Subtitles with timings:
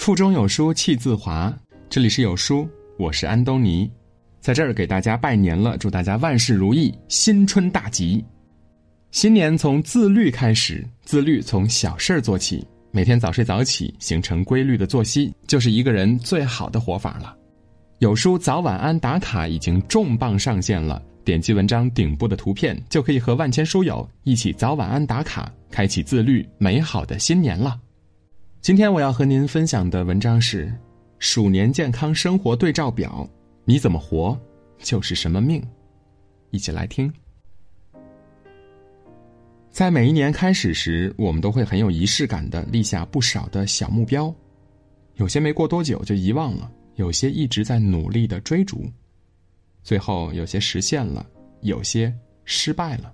[0.00, 1.54] 腹中有书气自华。
[1.90, 2.66] 这里是有书，
[2.98, 3.88] 我是安东尼，
[4.40, 8.24] 在这儿给大家拜年了，祝大家万事如意，新春大吉。
[9.10, 17.36] 新年从自律开始，自律从小事儿做起，每天早睡早起，形成规律的作息，就是一个人最好的活法了。
[17.98, 27.78] 有书早晚安打卡已经重磅上线了，点击文章顶部的图片，就可以和万千书友一起早晚安打卡，开启自律美好的新年了。
[28.62, 30.66] 今天我要和您分享的文章是
[31.18, 33.26] 《鼠年健康生活对照表》，
[33.64, 34.38] 你怎么活，
[34.80, 35.66] 就是什么命。
[36.50, 37.10] 一起来听。
[39.70, 44.32] 在每一年开始时，我们都会很有仪式感的立下不少的小目标，
[45.14, 48.84] 有些没过多久就遗忘了，有些一直在努力的追逐，
[49.82, 51.26] 最后有些实现了，
[51.62, 52.14] 有些
[52.44, 53.10] 失败了。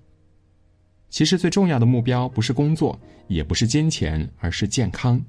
[1.08, 5.24] 其实最重要的目标不是工作，也不是金钱，而是健康。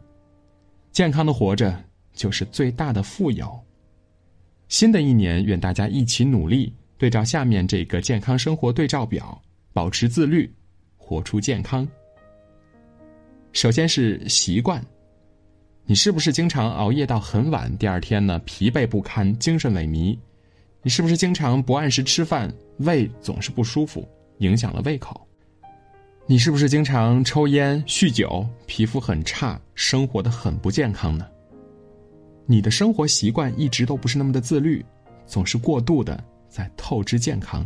[0.98, 1.80] 健康的活着
[2.12, 3.56] 就是最大的富有。
[4.68, 9.40] 新的一年，愿大家一起努力，对照下面这个健康生活对照表，
[9.74, 10.52] 保持自律。
[10.98, 11.88] 活出健康。
[13.54, 14.84] 首先是习惯，
[15.86, 17.72] 你是不是经常熬夜到很晚？
[17.78, 20.18] 第二天呢，疲惫不堪，精神萎靡？
[20.82, 24.04] 你是不是经常不按时吃饭，胃总是不舒服，
[24.40, 25.27] 影响了胃口？
[26.30, 31.26] 你是不是经常抽烟、酗酒，皮肤很差，生活的很不健康呢？
[32.46, 34.86] 你的生活习惯一直都不是那么的自律，
[35.26, 37.66] 总是过度的在透支健康。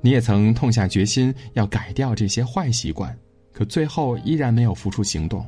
[0.00, 3.16] 你也曾痛下决心要改掉这些坏习惯，
[3.52, 5.46] 可最后依然没有付出行动，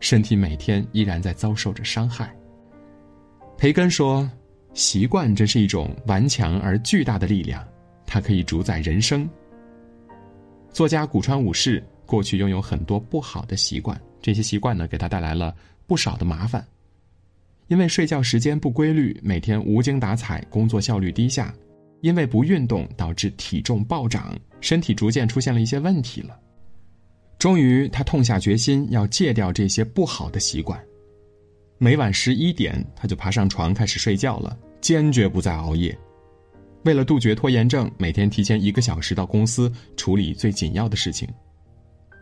[0.00, 2.36] 身体每天依然在遭受着伤害。
[3.56, 4.30] 培根说
[4.74, 7.66] ：“习惯真是一种顽强而巨大的力量，
[8.04, 9.26] 它可以主宰人生。”
[10.72, 15.54] 作家古川武士过去拥有很多不好的习惯，这些习惯呢，给他带来了
[15.86, 16.64] 不少的麻烦。
[17.66, 21.54] 因为睡觉时间不规律，每天无精打采，工作效率低下。
[22.00, 26.38] 因为不运动导致体重暴涨，身体逐渐出现了一些问题了。
[27.40, 30.80] 终于，他痛下决心要戒掉这些不好的习惯。
[31.76, 35.96] 每晚十一点，他就爬上床开始睡觉了，坚决不再熬夜。
[36.88, 41.28] 为了杜绝拖延症，每天提前一个小时到公司处理最紧要的事情。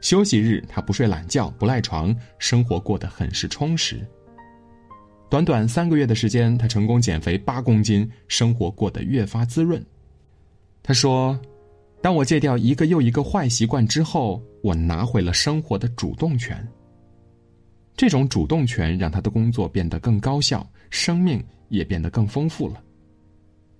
[0.00, 4.04] 休息日，他不睡懒觉，不赖床，生活过得很是充实。
[5.30, 9.80] 短短三个月的时间，他成功减肥八公斤，生活过得越发滋润。
[10.82, 11.38] 他说
[12.02, 16.66] ：“当我戒掉一个又一个坏习惯之后，我拿回了生活的主动权。
[17.96, 22.82] 这种主动权让他的工作变得更高效，生命也变得更丰富了。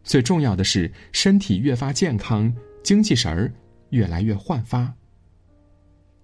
[0.07, 2.51] 最重要的是，身体越发健康，
[2.85, 3.53] 精气神儿
[3.91, 4.95] 越来越焕发。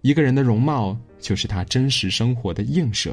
[0.03, 3.13] 一个人的容貌就是他真实生活的映射。”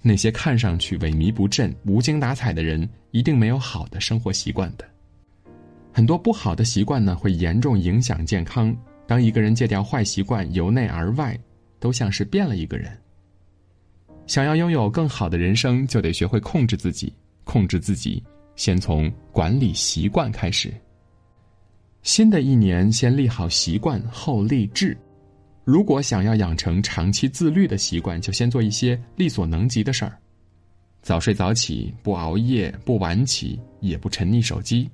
[0.00, 4.88] 那些看上去萎靡不振、无精打采的人，一定没有好的生活习惯的。
[5.92, 8.74] 很多不好的习惯呢，会严重影响健康。
[9.08, 11.36] 当一个人戒掉坏习惯，由内而外，
[11.80, 12.96] 都像是变了一个人。
[14.28, 17.12] 想要拥有更好的人生，就得学会控制自己。
[17.42, 18.22] 控制自己，
[18.58, 20.74] 先从管理习惯开始。
[22.02, 24.98] 新的一年，先立好习惯，后立志。
[25.64, 30.18] 如果想要养成长期自律的习惯，就先做一些力所能及的事儿：
[31.02, 34.90] 早睡早起，不熬夜，不晚起，也不沉溺手机；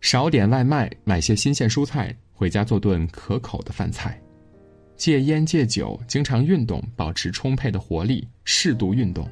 [0.00, 4.10] 少点外卖，买些新鲜蔬菜，回家做顿可口的饭菜；
[4.96, 9.24] 戒烟戒酒，经常运动，保持充沛的活力，适度运动；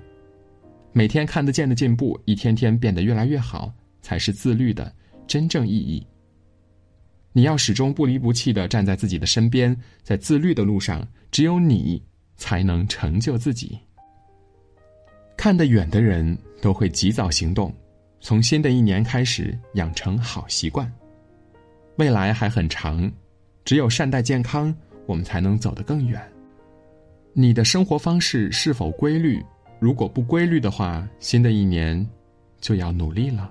[0.93, 4.93] 每天看得见的进步，一天天变得越来越好，才是自律的
[5.27, 6.05] 真正意义。
[7.33, 12.03] 你要始终不离不弃的站在自己的身边，在自律的路上，只有你
[12.37, 13.79] 才能成就自己。
[15.37, 17.73] 看得远的人都会及早行动，
[18.21, 20.93] 从新的一年开始养成好习惯。
[21.97, 23.11] 未来还很长，
[23.65, 24.75] 只有善待健康，
[25.07, 26.21] 我们才能走得更远。
[27.33, 29.41] 你的生活方式是否规律？
[29.81, 32.07] 如果不规律的话，新的一年
[32.61, 33.51] 就要努力了。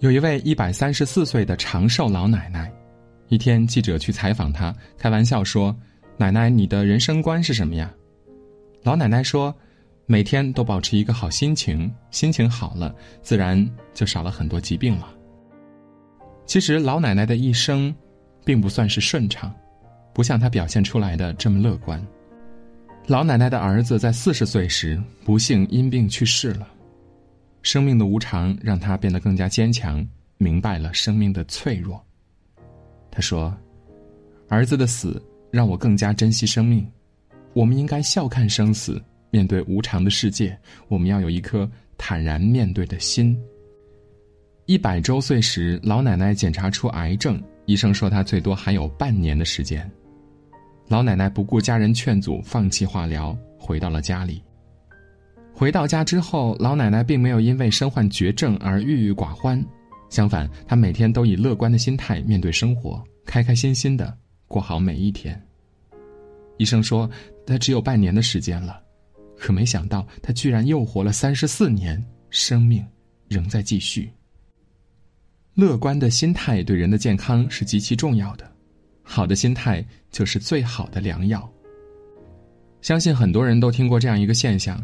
[0.00, 2.70] 有一位一百三十四岁的长寿老奶奶，
[3.28, 5.74] 一天记者去采访她，开玩笑说
[6.18, 7.94] ：“奶奶，你的人生观是什么呀？”
[8.82, 9.54] 老奶奶说
[10.06, 12.92] ：“每天都保持一个好心情，心情好了，
[13.22, 15.14] 自然就少了很多疾病了。”
[16.44, 17.94] 其实老奶奶的一生，
[18.44, 19.54] 并不算是顺畅，
[20.12, 22.04] 不像她表现出来的这么乐观。
[23.10, 26.68] 老奶奶的儿子在四十岁时不幸因病去世了。
[27.60, 30.06] 生命的无常让他变得更加坚强，
[30.38, 32.00] 明白了生命的脆弱。
[33.10, 33.52] 他说
[34.48, 35.20] ：“儿子的死
[35.50, 36.86] 让我更加珍惜生命。
[37.52, 39.02] 我们应该笑看生死，
[39.32, 40.56] 面对无常的世界，
[40.86, 41.68] 我们要有一颗
[41.98, 43.36] 坦然面对的心。
[44.66, 49.90] 一百周岁时，老奶奶检查出癌症，医生说她最多还有半年的时间。
[50.90, 54.42] 老奶奶不顾家人劝阻，放弃化疗，回到了家里。
[55.54, 59.64] 回到家之后，老奶奶并没有因为身患绝症而郁郁寡欢，
[60.08, 64.12] 相反，她每天都以乐观的心态面对生活，开开心心的
[64.48, 65.40] 过好每一天。
[66.58, 67.08] 医生说
[67.46, 68.82] 她只有半年的时间了，
[69.38, 72.84] 可没想到她居然又活了三十四年，生命
[73.28, 74.10] 仍在继续。
[75.54, 78.49] 乐观的心态对人的健康是极其重要的，
[79.12, 81.52] 好的心态就是最好的良药。
[82.80, 84.80] 相信很多人都听过这样一个现象：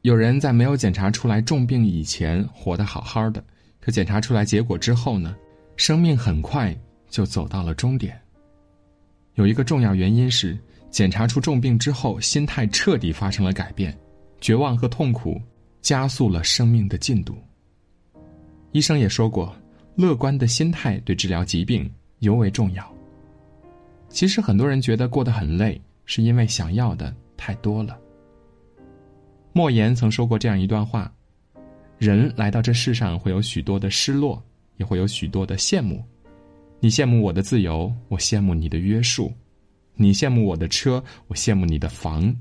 [0.00, 3.44] 有人在没有检查出来重病以前活得好好的，
[3.78, 5.36] 可检查出来结果之后呢，
[5.76, 6.74] 生命很快
[7.10, 8.18] 就走到了终点。
[9.34, 10.58] 有一个重要原因是，
[10.90, 13.94] 检查出重病之后，心态彻底发生了改变，
[14.40, 15.38] 绝望和痛苦
[15.82, 17.36] 加速了生命的进度。
[18.72, 19.54] 医生也说过。
[19.96, 22.90] 乐观的心态对治疗疾病尤为重要。
[24.10, 27.98] 其实很多人觉得过得很累，是因为想要的太多了。
[29.52, 31.10] 莫言曾说过这样一段话：
[31.96, 34.42] 人来到这世上，会有许多的失落，
[34.76, 36.04] 也会有许多的羡慕。
[36.80, 39.30] 你羡慕我的自由，我羡慕你的约束；
[39.94, 42.34] 你羡慕我的车，我羡慕你的房；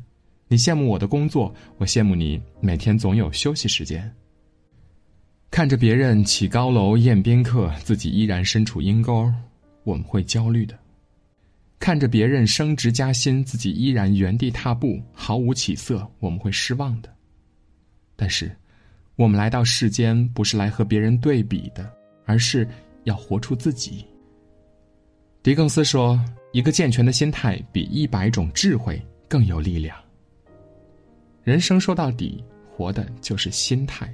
[0.47, 4.11] 你羡慕我的工作，我羡慕你每天总有休息时间。
[5.51, 9.31] 看着别人起高楼宴宾客，自己依然身处阴沟，
[9.83, 10.75] 我们会焦虑的；
[11.79, 17.09] 看着别人升职加薪，自己依然原地踏步，毫无起色，我们会失望的。
[18.15, 18.51] 但是，
[19.15, 21.89] 我们来到世间不是来和别人对比的，
[22.25, 22.67] 而是
[23.05, 24.05] 要活出自己。
[25.41, 26.19] 狄更斯说
[26.51, 29.95] ：“一个健全的心态比一百种智慧更有力量。”
[31.43, 34.13] 人生说到底，活的就是心态。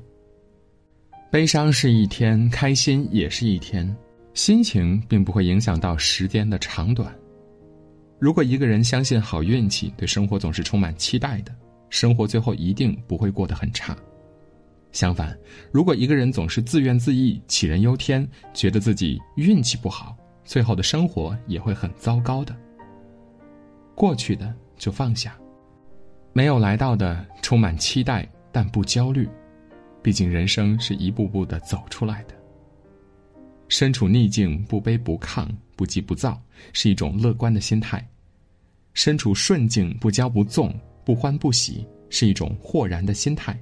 [1.32, 3.94] 悲伤是一天，开心也是一天，
[4.36, 7.14] 心情并不会影响到时间的长短。
[8.26, 11.54] 如果一个人相信好运气，对生活总是充满期待的，
[11.92, 13.96] 生活最后一定不会过得很差。
[14.92, 15.38] 相反，
[15.72, 22.58] 如果一个人总是自怨自艾、杞人忧天，觉得自己运气不好，最后的生活也会很糟糕的。
[23.94, 25.38] 过去的就放下，
[26.34, 29.30] 没有来到的充满期待，但不焦虑。
[30.02, 32.34] 毕竟，人生是一步步的走出来的。
[33.70, 36.42] 身处逆境，不卑不亢，不急不躁，
[36.74, 38.00] 是一种乐观的心态；
[38.96, 43.56] 身处顺境，不骄不纵，不欢不喜，是一种豁然的心态。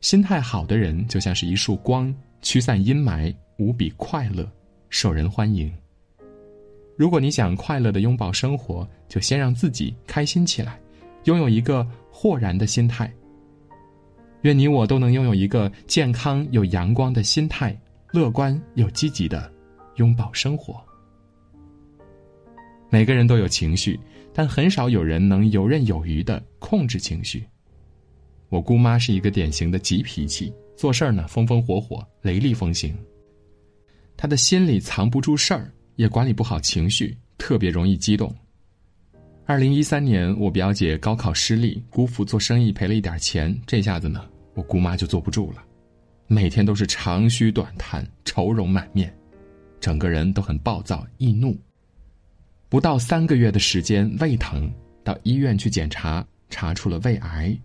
[0.00, 2.12] 心态好的人，就像是一束光，
[2.42, 4.50] 驱散阴霾，无比快乐，
[4.88, 5.72] 受人欢迎。
[6.96, 10.80] 如果你想快乐的拥抱生活，就先让自己开心起来，
[11.24, 13.12] 拥有一个豁然的心态。
[14.42, 17.78] 愿你我都能拥有一个健康又阳光的心态，
[18.10, 19.52] 乐观又积极的
[19.96, 20.82] 拥抱生活。
[22.94, 23.98] 每个人都有情绪，
[24.32, 27.44] 但很少有人能游刃有余的控制情绪。
[28.50, 32.96] 我姑妈是一个典型的急脾气，做事儿呢风风火火、雷厉风行。
[34.16, 38.32] 她的心里藏不住事儿，也管理不好情绪，特别容易激动。
[39.44, 44.24] 二零一三年，我表姐高考失利，姑父做生意赔了一点钱，这下子呢。
[44.54, 45.64] 我姑妈就坐不住了，
[46.28, 49.12] 每天都是长吁短叹、愁容满面，
[49.80, 51.58] 整个人都很暴躁易怒。
[52.74, 54.68] 不到三个月的时间，胃疼，
[55.04, 57.56] 到医院去检查，查出了胃癌。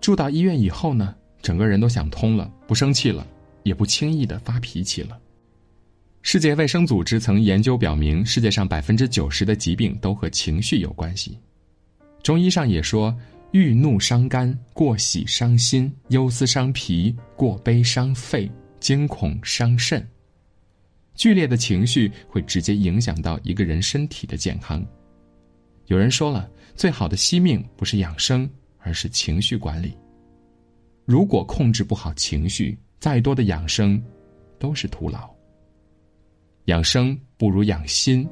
[0.00, 3.24] 住到医院以后呢，整个人都想通了，不生气了，
[3.62, 5.16] 也不轻易的发脾气了。
[6.20, 11.38] 世界卫生组织曾研究表明，世界上百分之九十的疾病都和情绪有关系。
[12.24, 13.16] 中医上也说。
[13.52, 20.04] 郁怒伤肝，过喜伤心，忧思伤脾，过悲伤肺，惊恐伤肾。
[21.14, 24.84] 剧烈的情绪会直接影响到一个人身体的健康。
[25.86, 29.96] 有人说了，最好的惜命不是养生，而是情绪管理。
[31.04, 34.02] 如果控制不好情绪，再多的养生
[34.58, 35.28] 都是徒劳。
[36.66, 38.26] 养生不如养心，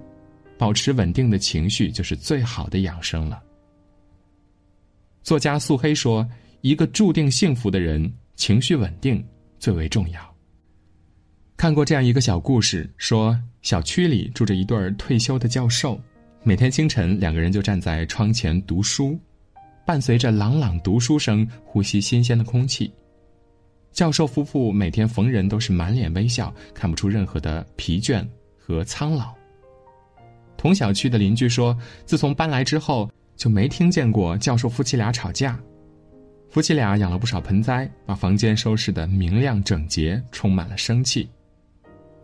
[0.56, 3.42] 保持稳定的情绪就是最好的养生了。
[5.22, 6.26] 作家素黑说
[6.62, 9.22] ：“一个注定幸福的人，情绪稳定
[9.58, 10.20] 最为重要。”
[11.60, 16.00] 看过这样一个小故事，说小区里住着一对退休的教授，
[16.42, 19.20] 每天清晨两个人就站在窗前读书，
[19.84, 22.90] 伴随着朗朗读书声，呼吸新鲜的空气。
[23.92, 28.26] 教授夫妇每天逢人都是满脸微笑，看不出任何的疲倦
[28.58, 29.34] 和苍老。
[30.56, 31.76] 同小区的邻居说
[32.06, 35.60] ：“自从搬来之后。”就没听见过教授夫妻俩吵架。
[36.48, 41.28] 夫妻俩养了不少盆栽，把房间收拾得明亮整洁，充满了生气。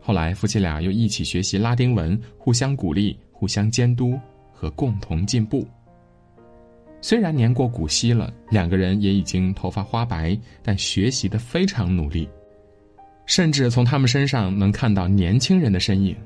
[0.07, 4.17] 后来，夫妻俩又一起学习拉丁文，互相鼓励，互相监督
[4.53, 5.67] 和共同进步。
[7.01, 12.29] 虽然年过古稀了，两个人也已经头发花白，但学习的非常努力，
[13.27, 16.17] 甚至从他们身上能看到年轻人的身影。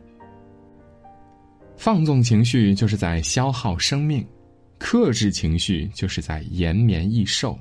[1.74, 4.22] 放纵情绪就是在消耗生命，
[4.76, 7.58] 克制情绪就是在延绵益寿。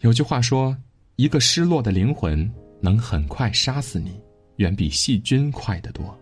[0.00, 0.76] 有句话说
[1.16, 4.20] ：“一个失落的灵魂能很快杀死你，
[4.56, 6.16] 远比细菌快得多。”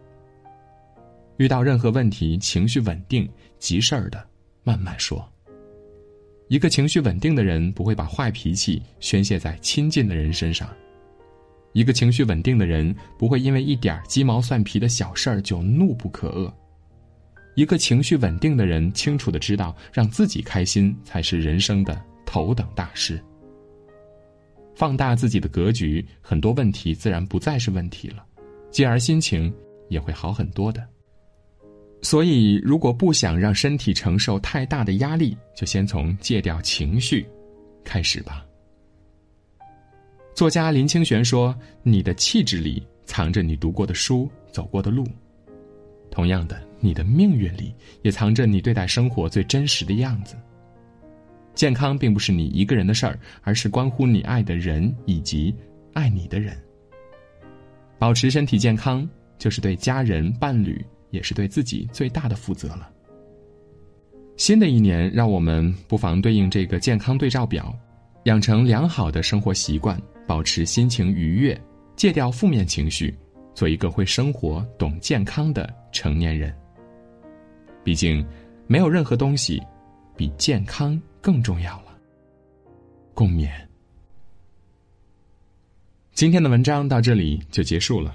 [1.38, 4.24] 遇到任何问题，情绪稳定，急事儿的
[4.62, 5.28] 慢慢说。
[6.48, 10.68] 一个情绪稳定的人不会把坏脾气宣泄在亲近的人身上，
[11.72, 16.52] 一个情绪稳定的人不会因为一点鸡毛蒜皮的小事儿就怒不可遏。
[17.56, 23.20] 一个情绪稳定的人，清楚的知道，让自己开心才是人生的头等大事。
[24.74, 28.24] 放大自己的格局，很多问题自然不再是问题了，
[28.70, 29.52] 继而心情
[29.88, 30.86] 也会好很多的。
[32.02, 37.26] 所以，如果不想让身体承受太大的压力，就先从戒掉情绪
[37.82, 38.44] 开始吧。
[40.34, 45.06] 作家林清玄说：“你的气质里藏着你读过的书、走过的路。”
[46.10, 46.62] 同样的。
[46.80, 50.36] 你的命运里也藏着你对待生活最真实的样子。
[51.54, 55.54] 健康并不是你一个人的事儿，而是关乎你爱的人以及
[55.92, 56.56] 爱你的人。
[57.98, 59.08] 保持身体健康，
[59.38, 62.90] 就是对家人、伴侣，也是对自己最大的负责了。
[64.36, 67.72] 新的一年，让我们不妨对应这个健康对照表，
[68.24, 69.96] 养成良好的生活习惯，
[70.26, 71.58] 保持心情愉悦，
[71.94, 73.16] 戒掉负面情绪，
[73.54, 76.52] 做一个会生活、懂健康的成年人。
[77.84, 78.26] 毕竟，
[78.66, 79.62] 没有任何东西
[80.16, 81.96] 比健康更重要了。
[83.14, 83.48] 共勉。
[86.12, 88.14] 今天的文章到这里就结束了，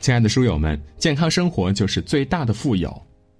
[0.00, 2.90] 亲爱的书友们，健康生活就是最大的富有。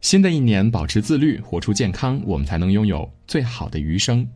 [0.02, 4.28] 新的一年，保持自律，活出健康，我们才能拥有最好的余生。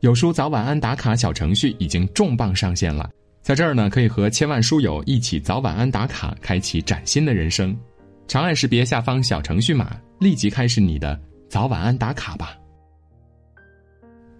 [0.00, 7.74] 有书早晚安打卡小程序已经重磅上线了，在这儿呢，可以和千万书友一起早晚安打卡，开启崭新的人生。
[8.28, 11.18] 长按识别下方小程序码，立即开始你的
[11.48, 12.54] 早晚安打卡吧。